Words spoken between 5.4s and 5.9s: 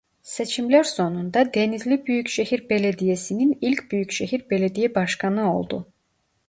oldu.